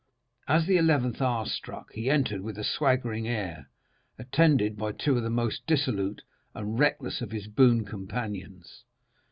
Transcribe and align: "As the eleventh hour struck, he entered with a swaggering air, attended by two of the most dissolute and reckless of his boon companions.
"As 0.47 0.65
the 0.65 0.77
eleventh 0.77 1.21
hour 1.21 1.45
struck, 1.45 1.93
he 1.93 2.09
entered 2.09 2.41
with 2.41 2.57
a 2.57 2.63
swaggering 2.63 3.27
air, 3.27 3.69
attended 4.17 4.75
by 4.75 4.93
two 4.93 5.15
of 5.17 5.21
the 5.21 5.29
most 5.29 5.67
dissolute 5.67 6.23
and 6.55 6.79
reckless 6.79 7.21
of 7.21 7.29
his 7.29 7.45
boon 7.47 7.85
companions. 7.85 8.83